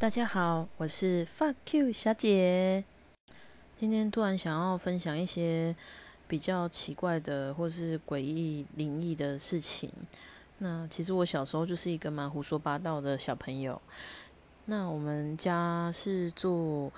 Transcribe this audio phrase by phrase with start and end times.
[0.00, 2.84] 大家好，我是 Fuck You 小姐。
[3.74, 5.74] 今天突然想要分享一些
[6.28, 9.90] 比较奇怪的或是诡异灵异的事情。
[10.58, 13.82] 那其实我小时候就是一个蛮胡说八道的小朋友。
[14.66, 16.92] 那我们家是住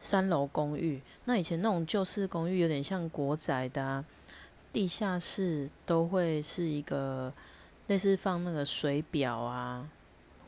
[0.00, 4.04] 三楼公寓，那以前那种旧式公寓有点像国宅的啊，
[4.72, 7.32] 地下室都会是一个
[7.86, 9.88] 类似放那个水表啊，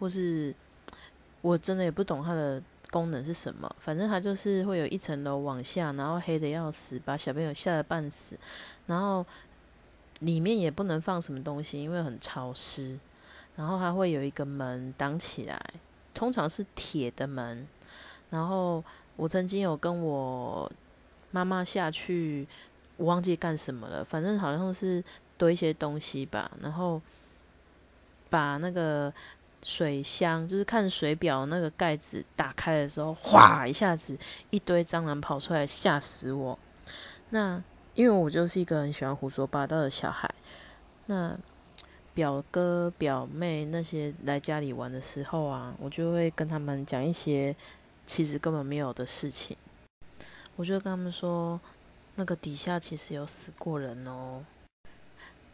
[0.00, 0.52] 或是
[1.46, 2.60] 我真的也不懂它的
[2.90, 8.36] 功能是什么，反正它就是会有一层楼往下，然后黑的要死，把小朋友吓得半死，
[8.86, 9.24] 然后
[10.18, 12.98] 里面也不能放什么东西，因为很潮湿，
[13.54, 15.60] 然后它会有一个门挡起来。
[16.12, 17.68] 通常是铁的门，
[18.30, 18.82] 然后
[19.16, 20.68] 我曾经有跟我
[21.30, 22.48] 妈妈下去，
[22.96, 25.04] 我忘记干什么了，反正好像是
[25.36, 27.00] 堆一些东西吧，然后
[28.30, 29.12] 把那个
[29.62, 34.18] 水箱，就是看水表那个盖子打开的时候，哗一下子
[34.50, 36.58] 一堆蟑螂跑出来，吓死我。
[37.30, 37.62] 那
[37.94, 40.32] 因为我就是一个很喜欢胡说八道的小孩，
[41.06, 41.38] 那。
[42.16, 47.54] 表哥表妹那些来家里玩的时候啊，我就会跟他们讲一些
[48.06, 49.54] 其实根本没有的事情。
[50.56, 51.60] 我就跟他们说，
[52.14, 54.42] 那个底下其实有死过人哦。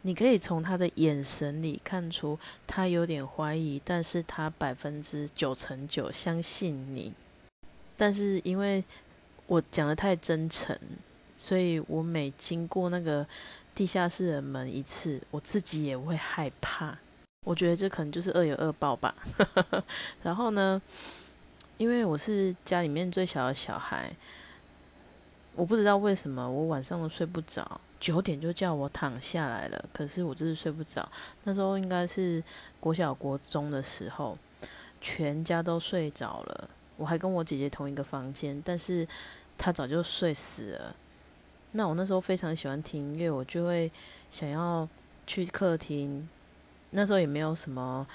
[0.03, 7.11] 你可以从他的眼神里看出他有点怀疑，但是他百分之九成九相信你。
[7.97, 8.83] 但是因为
[9.47, 10.77] 我讲的太真诚，
[11.35, 13.25] 所以我每经过那个。
[13.75, 16.95] 地下室的门一次，我自己也会害怕。
[17.43, 19.15] 我觉得这可能就是恶有恶报吧。
[20.21, 20.79] 然后呢，
[21.79, 24.15] 因为我是家里面最小的小孩，
[25.55, 31.09] 我不知道为什么我晚上都睡不着，九点就叫我躺下来了，可是我就是睡不着。
[31.45, 32.43] 那时候应该是
[32.77, 34.37] 国小国中的时候，
[34.99, 39.07] 全家都睡着了，我还跟我姐姐同一个房间，但是
[39.57, 40.93] 她早就睡死了。
[41.71, 43.89] 那我那时候非常喜欢听音乐，我就会
[44.29, 44.85] 想要
[45.25, 46.27] 去客厅。
[46.89, 48.05] 那时候也没有什么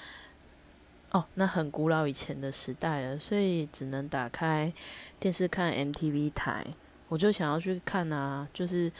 [1.09, 4.71] 哦，那很古老以前的时代了，所以只能打开
[5.19, 6.63] 电视看 MTV 台。
[7.07, 8.91] 我就想要去看啊，就是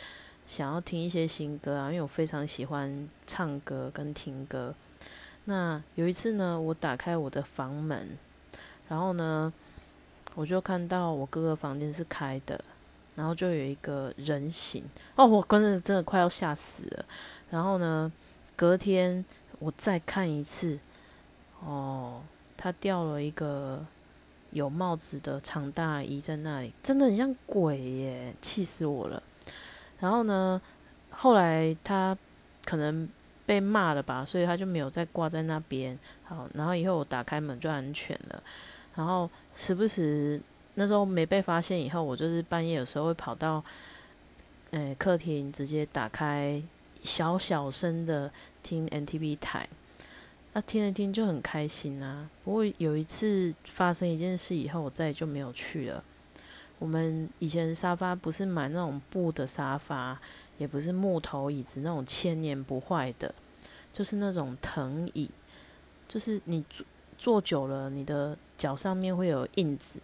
[0.49, 4.73] 想要听一些新歌啊，因为我非常喜欢唱歌跟听歌。
[5.45, 8.17] 那有一次呢，我打开我的房门，
[8.87, 9.53] 然后呢，
[10.33, 12.59] 我就看到我哥哥房间是开的。
[13.15, 14.81] 然后就有一个人形
[15.15, 17.05] 哦，我真的真的快要吓死了。
[17.51, 18.11] 然后呢，
[18.55, 19.23] 隔天
[19.59, 20.79] 我再看一次，
[21.59, 22.23] 哦，
[22.57, 23.85] 他掉了一个
[24.49, 29.21] 有帽子的长大衣在那里，真的很像鬼耶，气死我了。
[29.99, 30.61] 然后呢，
[31.09, 32.17] 后来他
[32.65, 33.07] 可能
[33.45, 35.97] 被骂了吧，所以他就没有再挂在那边。
[36.23, 38.43] 好，然后以后我打开门就安全了。
[38.95, 40.41] 然后时不时。
[40.75, 43.61] 那时候没被发现以后，我就是半夜有时候会跑到，
[44.71, 46.61] 诶客厅直接打开
[47.03, 48.31] 小小声的
[48.63, 49.67] 听 NTV 台，
[50.53, 52.29] 那听一听就很开心啊。
[52.45, 56.01] 不过有一次发生一件事以后，我再也就没有去了。
[56.79, 60.19] 我们以前沙发不是买那种布的沙发，
[60.57, 63.35] 也不是木头椅子那种千年不坏的，
[63.93, 65.29] 就是那种藤椅，
[66.07, 66.85] 就是你坐
[67.17, 69.99] 坐久了，你的脚上面会有印子。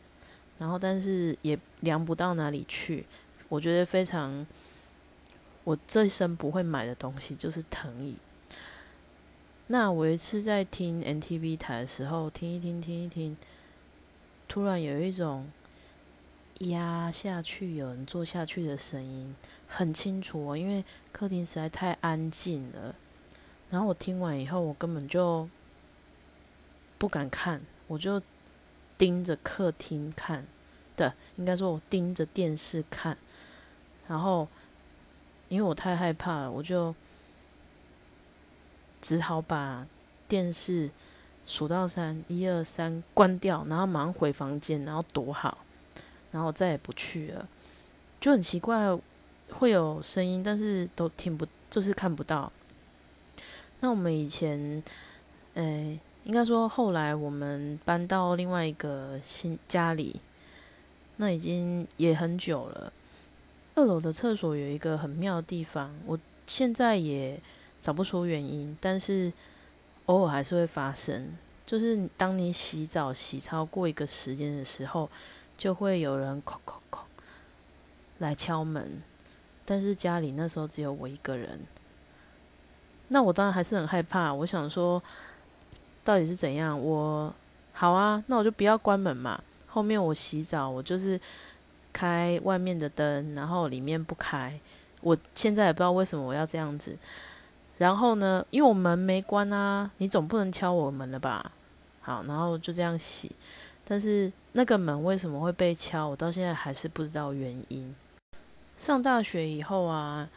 [0.58, 3.06] 然后，但是也量不到哪里去。
[3.50, 4.48] 我觉得非常，
[5.66, 8.16] 我这一生不会买的东西就是藤椅。
[9.68, 13.36] 那我一次在听 NTV 台的时候，听一听，听一听，
[14.48, 15.48] 突然有一种
[16.60, 19.36] 压下去、有人坐下去的声音，
[19.68, 20.58] 很清楚哦。
[20.58, 22.96] 因为客厅实在太安静了。
[23.70, 25.50] 然后我听完以后，我根本就
[26.98, 28.22] 不敢看，我就。
[28.98, 30.48] 盯着客厅看
[30.96, 33.18] 的，应该说我盯着电视看，
[34.08, 34.48] 然后
[35.50, 36.96] 因为我太害怕了，我就
[39.02, 39.86] 只好把
[40.30, 40.90] 电视
[41.46, 45.65] 数到三，一二三，关掉，然后马上回房间，然后躲好，
[46.36, 47.50] 然后再也不去了。
[48.22, 48.96] 就很奇怪，
[49.50, 52.52] 会有声音，但是都听不，就是看不到。
[53.80, 54.84] 那我们以前，
[55.56, 56.00] 诶。
[56.26, 60.20] 应该说，后来我们搬到另外一个新家里，
[61.18, 62.92] 那已经也很久了。
[63.76, 66.18] 二楼的厕所有一个很妙的地方，我
[66.48, 67.40] 现在也
[67.80, 69.32] 找不出原因，但是
[70.08, 71.32] 偶尔还是会发生。
[71.64, 75.08] 就是当你洗澡洗超过一个时间的时候，
[75.58, 77.00] 就会有人叩叩叩
[78.18, 79.02] 来敲门。
[79.66, 81.60] 但是家里那时候只有我一个人，
[83.08, 84.34] 那我当然还是很害怕。
[84.34, 85.02] 我想说。
[86.06, 86.80] 到底是怎样？
[86.80, 87.34] 我
[87.74, 89.42] 好啊，那我就不要关门嘛。
[89.66, 91.20] 后面我洗澡，我就是
[91.92, 94.60] 开外面的灯，然后里面不开。
[95.02, 96.96] 我现在也不知道为什么我要这样子。
[97.80, 101.52] 然后呢，因为我门没关啊，你总不能敲我门了吧？
[102.02, 103.32] 好，然后就这样洗。
[103.86, 107.96] 但是那个门为什么会被敲，我到现在还是不知道原因。
[108.78, 110.28] 上大学以后啊，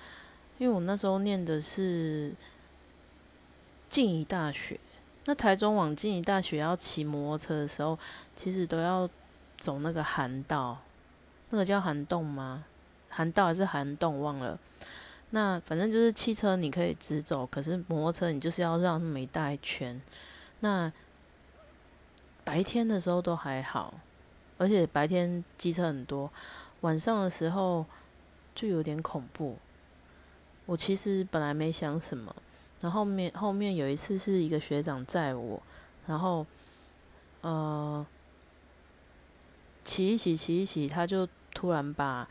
[0.58, 2.32] 因为我那时候念的是
[3.88, 4.78] 静宜大学，
[5.24, 7.98] 那台中往静宜大学要骑摩托车的时候，
[8.36, 9.08] 其实都要
[9.56, 10.78] 走那个涵道，
[11.50, 12.64] 那个叫涵洞吗？
[13.08, 14.58] 涵道还是涵洞忘了。
[15.30, 20.00] 那反正就是汽车你可以直走，可是摩托车你就是要绕那么一大圈。
[20.60, 20.92] 那
[22.48, 23.92] 白天的时候都还好，
[24.56, 26.32] 而且白天机车很多，
[26.80, 27.84] 晚上的时候
[28.54, 29.58] 就有点恐怖。
[30.64, 32.34] 我其实本来没想什么，
[32.80, 35.62] 然后面后面有一次是一个学长载我，
[36.06, 36.46] 然后
[37.42, 38.06] 呃
[39.84, 42.26] 骑一骑骑一骑，他就突然把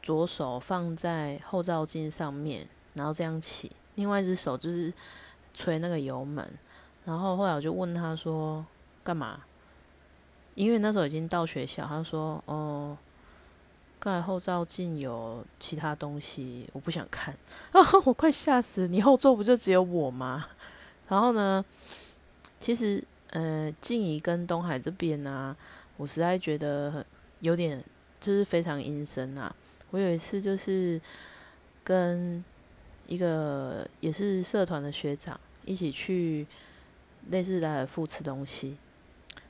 [0.00, 4.94] 左手放在后照镜上面，然后这样骑，另外一只手就是
[5.52, 6.48] 吹那个油门，
[7.04, 8.64] 然后后来我就问他说。
[9.04, 9.42] 干嘛？
[10.56, 12.96] 因为那时候已经到学校，他说：“哦，
[13.98, 17.34] 刚才后照镜有其他东西，我不想看。
[17.72, 18.86] ”啊，我快吓死！
[18.86, 20.46] 你后座不就只有我吗？
[21.08, 21.64] 然后呢，
[22.60, 25.56] 其实呃，静怡跟东海这边呢，
[25.96, 27.04] 我实在觉得
[27.40, 27.82] 有点
[28.20, 29.54] 就是非常阴森啊。
[29.90, 31.00] 我有一次就是
[31.82, 32.44] 跟
[33.08, 36.46] 一个也是社团的学长一起去
[37.30, 38.76] 类似来尔富吃东西。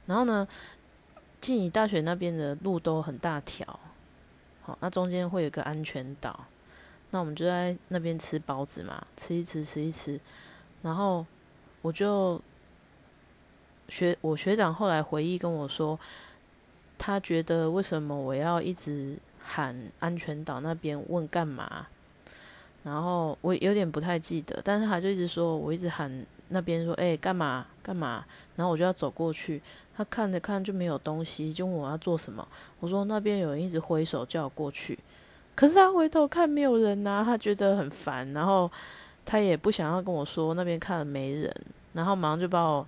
[0.06, 0.46] 然后呢，
[1.40, 3.78] 静宜大学那边的路都很大条，
[4.62, 6.44] 好，那中间会有个安全岛，
[7.10, 10.20] 那我们就在那边吃包子嘛，吃一吃，吃一吃，
[10.82, 11.24] 然后
[11.82, 12.40] 我就
[13.88, 15.98] 学我学长后来回忆跟我说，
[16.98, 21.86] 他觉得为什么我要一直喊安全岛那边问干嘛，
[22.82, 26.24] 然后我有点不太记得，但是他就一直说我一直喊
[26.54, 28.24] 那边说，哎，干嘛干嘛，
[28.56, 29.60] 然后我就要走过去。
[29.96, 32.48] 他看着看就没有东西，就问我要做什么。
[32.80, 34.98] 我说那边有人一直挥手叫我过去，
[35.54, 38.70] 可是他回头看没有人呐，他觉得很烦，然后
[39.26, 41.54] 他也不想要跟我说那边看了没人，
[41.92, 42.86] 然后马上就把我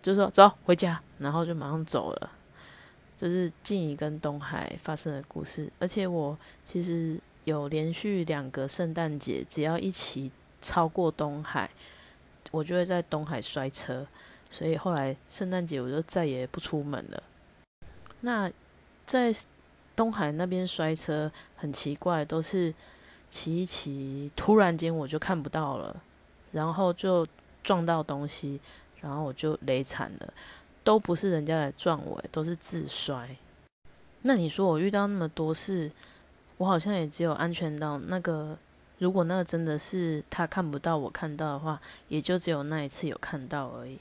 [0.00, 2.30] 就说走回家，然后就马上走了。
[3.16, 11.70] 就是静怡跟东海发生的故事，而且我其实有连续两个圣诞节，只要一起超过东海，
[12.54, 14.06] 我就会在东海摔车。
[14.48, 17.22] 所以后来圣诞节我就再也不出门了。
[18.20, 18.50] 那
[19.04, 19.34] 在
[19.96, 22.72] 东海那边摔车很奇怪，都是
[23.28, 26.00] 骑一骑，突然间我就看不到了，
[26.52, 27.26] 然后就
[27.62, 28.60] 撞到东西，
[29.00, 30.32] 然后我就累惨了。
[30.84, 33.36] 都不是人家来撞我，都是自摔。
[34.22, 35.90] 那你说我遇到那么多事，
[36.58, 38.56] 我好像也只有安全到那个，
[38.98, 43.98] 如果那真的是他看不到我看到的话，也就只有那一次有看到而已。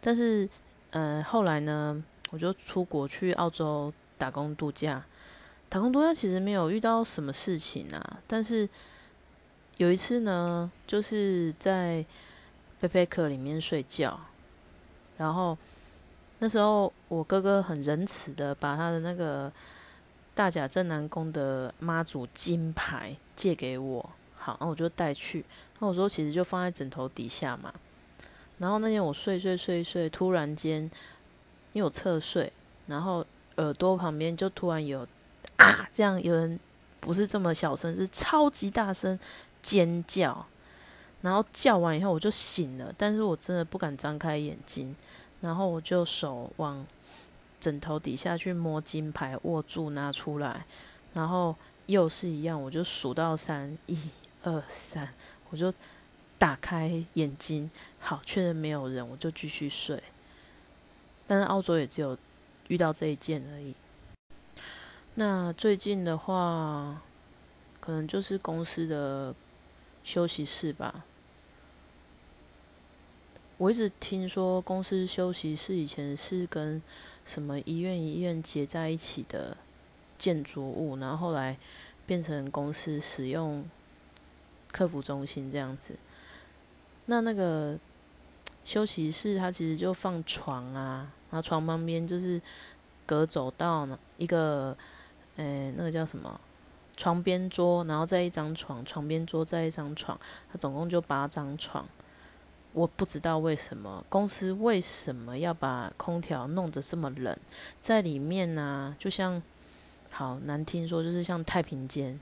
[0.00, 0.48] 但是，
[0.90, 5.04] 呃，后来呢，我就出国去澳洲打工度假。
[5.68, 8.66] 打工度假其实没有遇到什么事情啊，但是
[9.76, 12.04] 有一次呢，就是在
[12.80, 14.18] 背背客里面睡觉，
[15.18, 15.58] 然后
[16.38, 19.52] 那时候我哥哥很仁慈的把他的那个
[20.38, 25.44] 大甲镇南宫的妈祖金牌借给我，好，那我就带去。
[25.80, 27.74] 那我说其实就放在枕头底下嘛。
[28.58, 30.82] 然后那天我睡睡睡睡，突然间
[31.72, 32.52] 因为我侧睡，
[32.86, 33.26] 然后
[33.56, 35.04] 耳朵旁边就突然有
[35.56, 36.56] 啊，这样有人
[37.00, 39.18] 不是这么小声，是超级大声
[39.60, 40.46] 尖叫，
[41.20, 44.94] 然后叫完以后我就醒了，但是我真的不敢张开眼睛，
[45.40, 46.86] 然后我就手往
[47.60, 50.66] 枕头底下去摸金牌，握住拿出来，
[51.14, 51.54] 然后
[51.86, 53.98] 又是一样，我就数到三，一
[54.42, 55.12] 二三，
[55.50, 55.72] 我就。
[56.40, 60.00] 打开眼睛，好，确认没有人，我就继续睡。
[61.26, 62.16] 但是澳洲也只有
[62.68, 63.74] 遇到这一件而已。
[65.16, 67.02] 那最近的话，
[67.80, 69.34] 可能就是公司的
[70.04, 71.04] 休息室吧。
[73.56, 76.80] 我一直听说公司休息室以前是跟
[77.28, 79.54] 什么医院医院结在一起的
[80.18, 81.58] 建筑物，然后后来
[82.06, 83.68] 变成公司使用
[84.72, 85.94] 客服中心这样子。
[87.04, 87.76] 那那个
[88.64, 92.40] 休息室，它其实就放床啊，然后床旁边就是
[93.04, 94.74] 隔走道呢，一个，
[95.36, 96.40] 诶，那个叫什么？
[96.96, 100.18] 床边桌，然后再一张床，床边桌再一张床，
[100.50, 101.86] 它总共就八张床。
[102.74, 107.36] 我不知道为什么公司为什么要把空调弄得这么冷，
[107.80, 109.42] 在里面呢，就像
[110.10, 112.20] 好难听说，就是像太平间，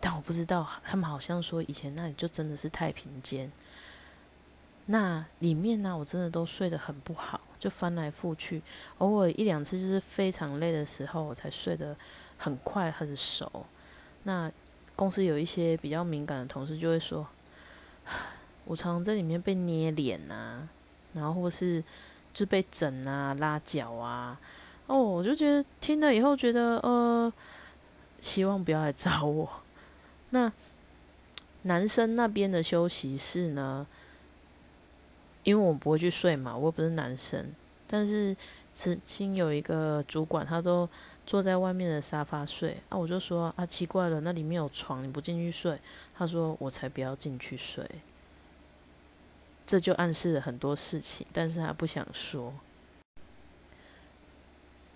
[0.00, 3.50] 但我不知道他们好像说以前那里就真的是太平间。
[4.86, 8.62] 那里面呢，我真的都睡得很不好，就翻来覆去，
[8.98, 11.94] 偶尔一两次就是非常累的时候，我才睡得
[12.38, 13.66] 很快很熟。
[14.22, 14.50] 那
[14.96, 17.26] 公司有一些比较敏感的同事就会说。
[18.68, 20.68] 我常常在里面被捏脸啊，
[21.14, 21.82] 然后或是
[22.34, 24.38] 就被整啊、拉脚啊，
[24.86, 27.32] 哦，我就觉得听了以后觉得呃，
[28.20, 29.48] 希望不要来找我。
[30.30, 30.52] 那
[31.62, 33.86] 男生那边的休息室呢？
[35.44, 37.50] 因为我不会去睡嘛，我又不是男生。
[37.88, 38.36] 但是
[38.74, 40.86] 曾经有一个主管，他都
[41.24, 45.80] 坐在外面的沙发睡啊，我就说啊，奇怪了，那里面有床，你不进去睡？
[46.14, 47.88] 他说我才不要进去睡。
[49.68, 52.54] 这就暗示了很多事情，但是他不想说。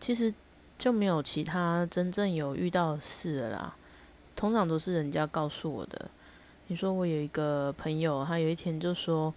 [0.00, 0.32] 其实
[0.78, 3.76] 就没有其他真正有遇到事了啦，
[4.34, 6.10] 通常都是人家告诉我的。
[6.68, 9.34] 你说我有一个朋友，他有一天就说，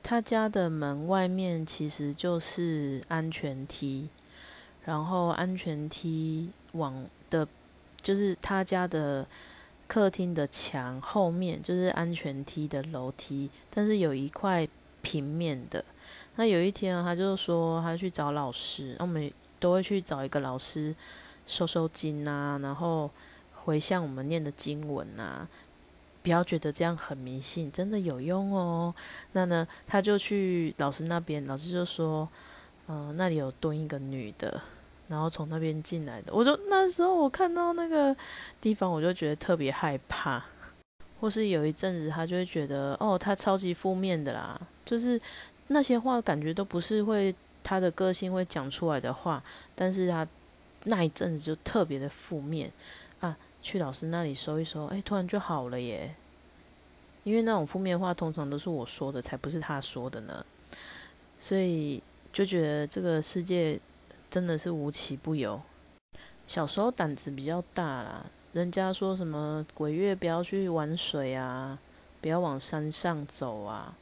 [0.00, 4.08] 他家的门外面其实就是安全梯，
[4.84, 7.48] 然后安全梯往的，
[8.00, 9.26] 就是他家的。
[9.92, 14.66] 客厅的墙后面就是安全梯的楼梯，但是有一块
[15.02, 15.84] 平面的。
[16.36, 19.30] 那有一天他就说他去找老师，那我们
[19.60, 20.96] 都会去找一个老师
[21.46, 23.10] 收收经啊，然后
[23.64, 25.46] 回向我们念的经文啊。
[26.22, 28.94] 不要觉得这样很迷信，真的有用哦。
[29.32, 32.26] 那呢，他就去老师那边，老师就说，
[32.86, 34.58] 嗯，那里有蹲一个女的。
[35.12, 38.16] 然后从那边进来的，我就那时候我看到那个
[38.62, 40.42] 地方，我就觉得特别害怕。
[41.20, 45.20] 或是有一阵子，他就会觉得，哦，他超级负面的啦，就是
[45.68, 49.40] 那些话感觉都不是会他的个性会讲出来的话，
[49.76, 50.26] 但是他
[50.82, 52.72] 那一阵子就特别的负面
[53.20, 53.36] 啊。
[53.60, 56.12] 去老师那里收一收，哎，突然就好了耶。
[57.22, 60.44] 因为那种负面话通常都是我说的，才不是他说的呢。
[61.38, 62.02] 所以
[62.32, 63.78] 就觉得这个世界。
[64.32, 65.60] 真的是无奇不有。
[66.46, 68.24] 小时候胆子比较大啦，
[68.54, 71.78] 人家说什么鬼月不要去玩水啊，
[72.22, 73.94] 不要往山上走啊，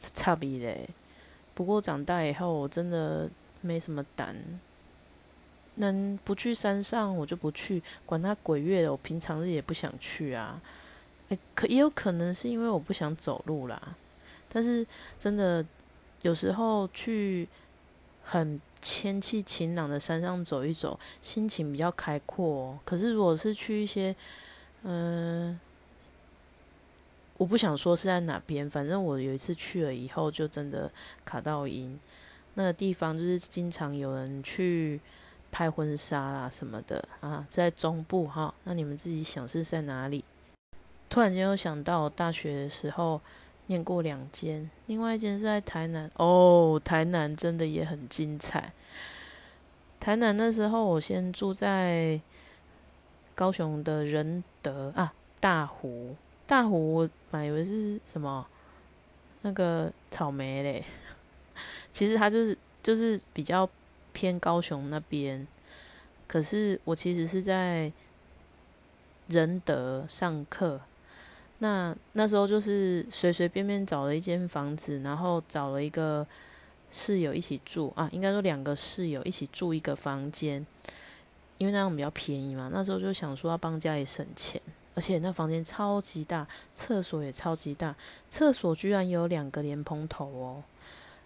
[0.00, 0.88] 差别嘞。
[1.54, 4.34] 不过长大以后，我真的没什么胆，
[5.76, 10.60] 能不去山上我就不去，管他鬼月的，我平常日也不想去啊。
[11.54, 13.80] 可也有可能是因为我不想走路啦。
[14.52, 14.84] 但是
[15.16, 15.64] 真的
[16.22, 17.48] 有时候去
[18.30, 18.60] 很。
[18.82, 22.78] 天气晴朗的山上走一走，心情比较开阔。
[22.82, 24.16] 可是如果是去一些，
[24.84, 25.60] 嗯，
[27.36, 30.90] 我不想说是在哪边，反正我有一次去了以后，就真的
[31.26, 32.00] 卡到音。
[32.54, 34.98] 那个地方就是经常有人去
[35.52, 38.54] 拍婚纱啦什么的啊，在中部哈。
[38.64, 40.24] 那你们自己想是在哪里？
[41.10, 43.20] 突然间又想到大学的时候。
[43.70, 46.80] 念过两间，另外一间是在台南哦。
[46.84, 48.72] 台南真的也很精彩。
[50.00, 52.20] 台南那时候我先住在
[53.32, 56.16] 高雄的仁德啊，大湖。
[56.48, 58.44] 大湖我本以为是什么
[59.42, 60.84] 那个草莓嘞，
[61.94, 63.70] 其实它就是就是比较
[64.12, 65.46] 偏高雄那边。
[66.26, 67.92] 可是我其实是在
[69.28, 70.80] 仁德上课。
[71.62, 76.26] 那那时候就是随随便便找了一间房子，然后找了一个
[76.90, 80.66] 室友一起住啊，应该说两个室友一起住一个房间，
[81.58, 82.70] 因为那样比较便宜嘛。
[82.72, 84.58] 那时候就想说要帮家里省钱，
[84.94, 87.94] 而且那房间超级大，厕所也超级大，
[88.30, 90.64] 厕所居然有两个莲蓬头哦。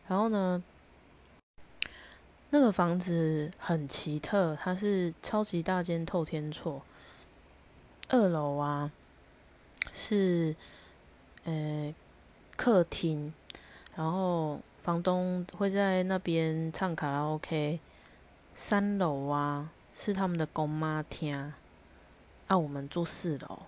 [0.08, 0.60] 然后呢，
[2.50, 6.82] 那个房子很奇特，它是超级大间透天厝，
[8.08, 8.90] 二楼啊。
[9.92, 10.54] 是，
[11.44, 11.94] 呃，
[12.56, 13.32] 客厅，
[13.94, 17.80] 然后房东会在那边唱卡拉 OK。
[18.54, 21.52] 三楼啊，是他们的公妈厅，
[22.46, 23.58] 啊，我们住四楼。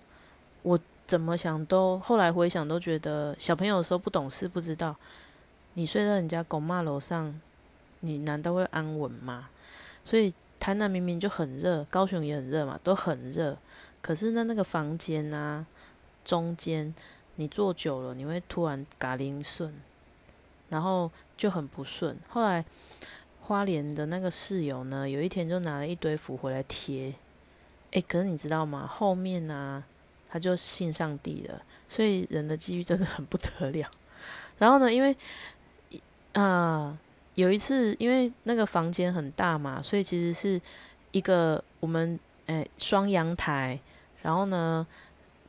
[0.63, 4.95] 我怎么想都，后来回想都觉得，小朋友的时候不懂事，不知道，
[5.73, 7.37] 你睡在人家公妈楼上，
[7.99, 9.49] 你难道会安稳吗？
[10.05, 13.57] 所以台南明明就很热，高雄也很热嘛，都很热，
[14.01, 15.65] 可是呢，那个房间啊。
[16.27, 16.93] 中间
[17.35, 19.73] 你坐久了，你会突然嘎铃顺，
[20.67, 22.17] 然后就很不顺。
[22.27, 22.65] 后来
[23.43, 27.13] 花莲的那个室友呢，有一天就拿了一堆符回来贴，
[27.91, 28.85] 诶，可是你知道吗？
[28.85, 29.81] 后面呢，
[30.29, 33.89] 他就信上帝了，所以人的机遇真的很不得了。
[34.57, 35.15] 然后呢，因为
[36.33, 36.97] 啊
[37.35, 40.59] 有一次，因为那个房间很大嘛，所以其实是
[41.11, 43.79] 一个我们诶双阳台，
[44.23, 44.85] 然后呢，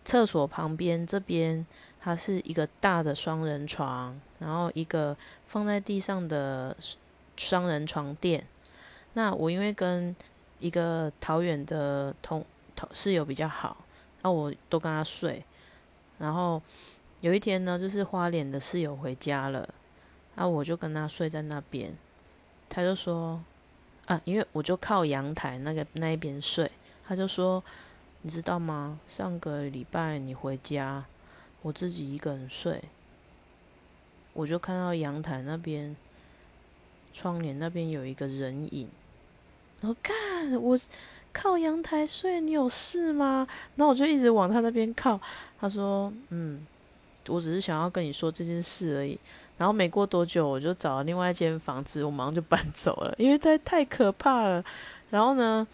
[0.08, 1.66] 厕所旁边这边
[2.00, 5.14] 它是一个大的双人床，然后一个
[5.46, 6.74] 放在地上的
[7.36, 8.46] 双人床垫。
[9.12, 10.16] 那我因为跟
[10.60, 12.42] 一个桃园的同
[12.74, 13.84] 同室友比较好，
[14.22, 15.44] 那我都跟他睡。
[16.16, 16.62] 然后
[17.20, 19.68] 有一天呢，就是花莲的室友回家了，
[20.36, 21.94] 啊，我就跟他睡在那边。
[22.70, 23.44] 他就说，
[24.06, 26.70] 啊，因为我就靠阳台那个那一边睡，
[27.06, 27.62] 他就说，
[28.28, 29.00] 你知道吗？
[29.08, 31.02] 上个礼拜你回家，
[31.62, 32.78] 我自己一个人睡，
[34.35, 35.97] 我就看到阳台那边
[37.14, 38.87] 窗帘那边有一个人影。
[39.80, 40.78] 我看我
[41.32, 43.49] 靠阳台睡，你有事吗？
[43.76, 45.18] 然后我就一直往他那边靠。
[45.58, 46.66] 他说：“嗯，
[47.28, 49.18] 我只是想要跟你说这件事而已。”
[49.56, 54.62] 然后没过多久，我就找了另外一间房子，我马上就搬走了，因为太太可怕了。
[55.08, 55.66] 然后呢，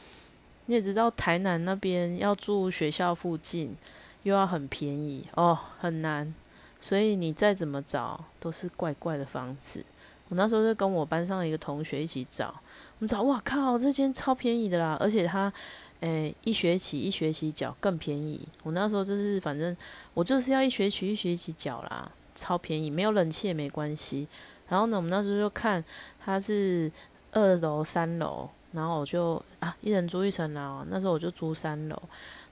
[0.67, 3.77] 你也知道台南那边要住学校附近，
[4.23, 6.35] 又要很便宜哦，很难。
[6.81, 9.85] 所以你再怎么找，都是怪怪的房子。
[10.29, 15.53] 我那时候就跟我班上一个同学一起找，我们找，哇靠，这间超便宜的啦，而且他。
[16.01, 18.47] 诶，一学期一学期缴更便宜。
[18.63, 19.75] 我那时候就是，反正
[20.13, 24.29] 我就是要一学期一学期缴啦，超便宜，没有冷气也没关系。
[24.69, 25.83] 然后呢，我们那时候就看
[26.23, 26.93] 它是
[27.33, 30.85] 二楼、三楼，然后我就啊，一人租一层楼。
[30.91, 32.03] 那时候我就租三楼。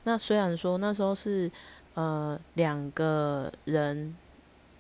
[0.05, 1.51] 那虽然说那时候是
[1.95, 4.17] 呃两个人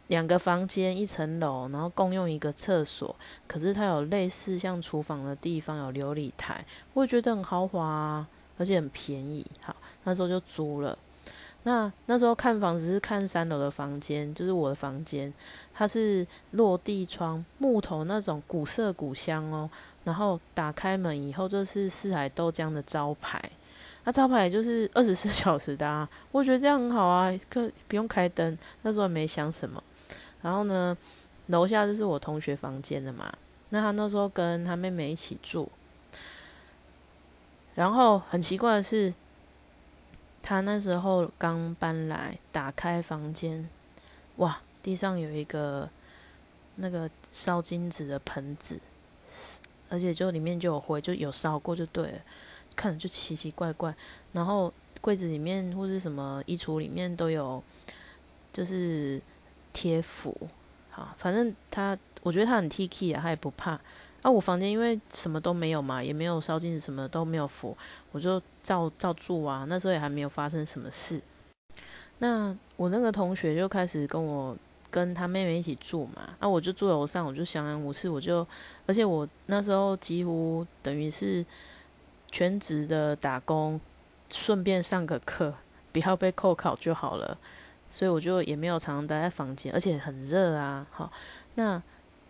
[0.06, 3.14] 两个房间一层楼，然后共用一个厕所，
[3.46, 7.84] 可是它有类似像厨房的地方，有琉璃台，我也觉得很豪华。
[7.84, 8.28] 啊。
[8.58, 10.96] 而且很便宜，好，那时候就租了。
[11.64, 15.32] 那那时候看房子是看三楼的房间，就是我的房间，
[15.72, 19.70] 它是落地窗，木头那种古色古香哦。
[20.04, 23.40] 然后打开门以后就是四海豆浆的招牌，
[24.02, 26.08] 那招牌就是二十四 小时的啊。
[26.32, 28.58] 我觉得这样很好啊，可不用开灯。
[28.82, 29.80] 那时候没想什么。
[30.40, 30.98] 然后呢，
[31.46, 33.32] 楼下就是我同学房间的嘛。
[33.68, 35.70] 那他那时候跟他妹妹一起住。
[37.76, 39.14] 然后很奇怪的是，
[40.42, 43.68] 他那时候刚搬来，打开房间，
[44.36, 45.88] 哇，地上有一个
[46.76, 48.80] 那个烧金子的盆子，
[49.88, 52.18] 而且就里面就有灰，就有烧过就对了，
[52.74, 53.94] 看着就奇奇怪怪。
[54.32, 57.62] 然后柜子里面或是什么衣橱里面都有，
[58.52, 59.22] 就是
[59.72, 60.36] 贴符，
[60.92, 63.72] 好，反正他，我觉得他很 T K 啊，他也不怕。
[64.22, 67.76] 啊，我房间因为什么都没有嘛，也没有烧金，什么都没有佛，
[68.12, 69.66] 我就照照住啊。
[69.68, 71.20] 那时候也还没有发生什么事。
[72.18, 74.56] 那我那个同学就开始跟我
[74.90, 78.46] 跟他妹妹一起住嘛，啊，我就住楼上，我就相安无事，我就，
[78.86, 81.44] 而且我那时候几乎等于是
[82.30, 83.80] 全职的打工，
[84.30, 85.52] 顺便上个课，
[85.90, 87.36] 不要被扣考就好了。
[87.92, 90.84] 所以我就也没有常常待在房间，而且很热啊。
[90.90, 91.12] 好，
[91.54, 91.80] 那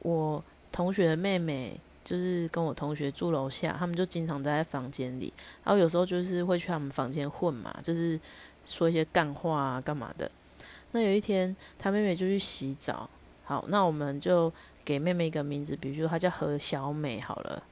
[0.00, 0.44] 我。
[0.72, 5.30] 同学的妹妹就是跟我同学住楼下，他们就经常待在房间里，
[5.62, 8.18] 然后有时候就是会去他们房间混嘛，就是
[8.64, 10.30] 说一些干话啊，干嘛的。
[10.92, 13.06] 那有一天，他妹妹就去洗澡，
[13.44, 14.50] 好，那我们就
[14.82, 17.62] 给妹妹一个名字，比如说她叫何小美好了。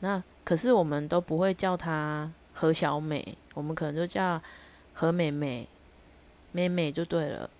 [0.00, 4.40] 那可是我们都不会叫她何小美，我们可能就叫
[4.94, 5.68] 何美美，
[6.54, 7.50] 妹妹就对了。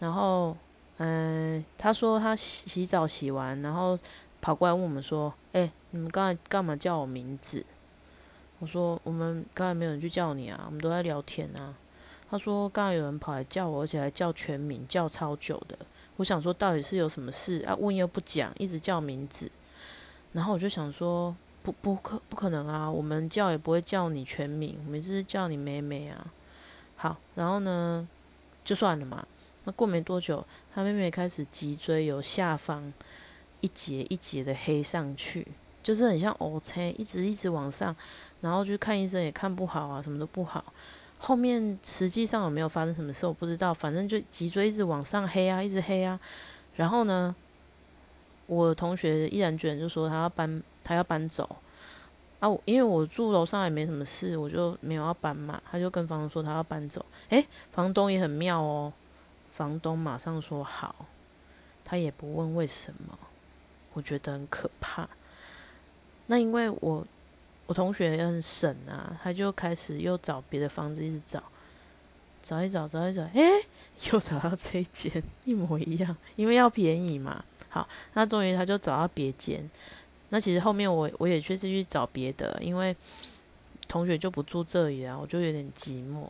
[0.00, 0.56] 然后。
[0.98, 3.98] 嗯，他说他洗洗澡洗完，然后
[4.40, 7.62] 跑过来问我们说：“哎，你们刚才干嘛叫我名字？”
[8.60, 11.74] 我说：“我们刚才没有人去叫你啊，我们都在聊天啊。”
[12.30, 15.76] 他说：“刚才有人跑来叫我，而且还叫全名，叫超久的。”
[16.16, 17.76] 我想说到底是有什么事啊？
[17.78, 19.50] 问又不讲，一直叫名字。
[20.32, 22.90] 然后我就想说：“不不可不可能啊！
[22.90, 26.26] 我们叫也不会叫你全名，我们只是叫你妹妹啊。”
[26.96, 28.06] 好，然后呢，
[28.64, 29.26] 就算了嘛。
[29.64, 32.92] 那过没多久，他妹妹开始脊椎有下方
[33.60, 35.46] 一节一节的黑上去，
[35.82, 37.94] 就是很像 O C，一直一直往上，
[38.40, 40.64] 然后去看医生也看不好啊，什么都不好。
[41.18, 46.20] 后面实际上有没有发生什么事我不知道，反正就脊椎一直往上黑啊，一直黑啊。
[46.76, 47.34] 然后呢，
[48.46, 51.56] 我同学毅然决然就说他要搬，他要搬走
[52.40, 52.48] 啊。
[52.64, 55.60] 因为我住楼上也没什么事，我就没有要搬嘛。
[55.70, 57.04] 他就跟房东说他要搬走。
[57.30, 58.92] 诶，房东也很妙哦。
[59.50, 61.06] 房东马上说好，
[61.84, 63.18] 他也不问为什么，
[63.94, 65.08] 我觉得很可怕。
[66.26, 67.06] 那因为我
[67.66, 71.42] 我同学也很省啊，他就开始又找别的房子，一直找，
[72.42, 73.48] 找一找，找一找，诶，
[74.12, 77.42] 又找到这一间，一模一样，因为要便宜嘛。
[77.70, 79.70] 好，那终于他就找到别间。
[80.28, 82.94] 那其实后面我我也确实去找别的，因为
[83.86, 86.28] 同学就不住这里啊，我就有点寂寞。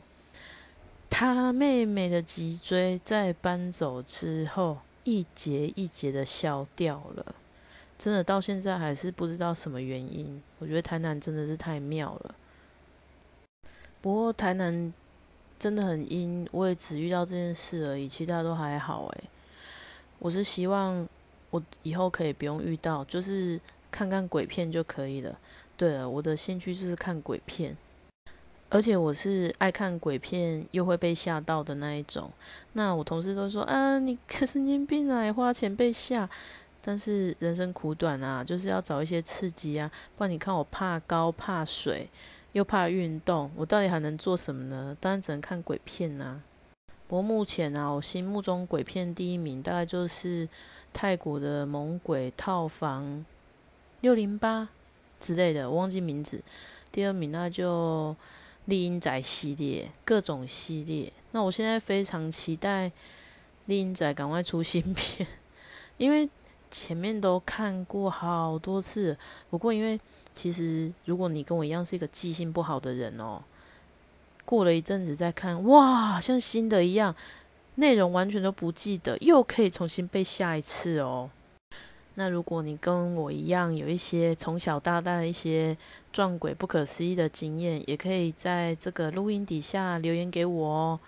[1.09, 7.35] 他妹妹的脊椎在搬走之后，一节一节的消掉了，
[7.99, 10.43] 真的到现在还是不知道什么原因。
[10.59, 12.35] 我觉得台南真的是太妙了。
[14.03, 14.93] 不过台南
[15.59, 19.25] 真的很阴，我也只遇到这件事而已，其他都还好诶。
[20.19, 21.09] 我是希望
[21.51, 23.59] 我以后可以不用遇到，就是
[23.97, 25.39] 看看鬼片就可以了。
[25.75, 27.75] 对了，我的兴趣就是看鬼片。
[28.69, 32.31] 而且我是爱看鬼片又会被吓到的那一种。
[32.75, 36.29] 那我同事都说：“啊，你神经病啊，花钱被吓。”
[36.85, 39.91] 但是人生苦短啊，就是要找一些刺激啊。
[40.19, 42.07] 不然你看我怕高、怕水，
[42.53, 44.95] 又怕运动，我到底还能做什么呢？
[45.01, 46.43] 当然只能看鬼片啊。
[47.09, 50.47] 不过目前啊，我心目中鬼片第一名大概就是
[50.93, 53.25] 泰国的《猛鬼套房
[54.01, 54.63] 六零八》
[55.19, 56.43] 之类的，我忘记名字。
[56.91, 58.15] 第二名那就。
[58.67, 61.13] 丽英仔系列，各种系列。
[61.31, 62.91] 那我现在非常期待
[63.67, 65.25] 丽英仔赶快出新片，
[65.99, 66.29] 因为
[66.69, 69.17] 前面都看过好多次。
[69.49, 70.01] 不过，因为
[70.35, 73.41] 其实如果你跟我一样是一个记性不好的人哦，
[74.45, 77.15] 过了一阵子再看，哇，像新的一样，
[77.77, 81.31] 内容完全都不记得，又可以重新被下一次哦。
[82.19, 85.77] 那如果你跟我一样有一些从小到大的一些
[86.13, 91.01] 撞鬼不可思议的经验，也可以在这个录音底下留言给我哦。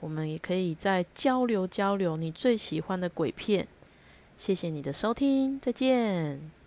[0.00, 3.66] 我们也可以再交流交流你最喜欢的鬼片。
[4.36, 6.59] 谢谢你的收听，再见。